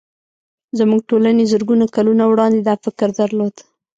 [0.79, 3.55] زموږ ټولنې زرګونه کلونه وړاندې دا فکر درلود